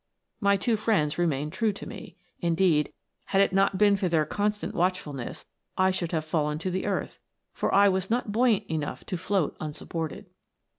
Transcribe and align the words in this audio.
My 0.39 0.57
two 0.57 0.77
friends 0.77 1.19
remained 1.19 1.53
true 1.53 1.71
to 1.73 1.85
me. 1.85 2.15
Indeed, 2.39 2.91
had 3.25 3.39
it 3.39 3.53
not 3.53 3.77
been 3.77 3.95
for 3.95 4.09
their 4.09 4.25
constant 4.25 4.73
watchfulness 4.73 5.45
I 5.77 5.91
should 5.91 6.11
have 6.11 6.25
fallen 6.25 6.57
to 6.57 6.71
the 6.71 6.87
earth, 6.87 7.19
for 7.53 7.71
I 7.71 7.87
was 7.87 8.09
not 8.09 8.31
buoyant 8.31 8.65
enough 8.65 9.05
to 9.05 9.15
float 9.15 9.55
unsupported. 9.59 10.25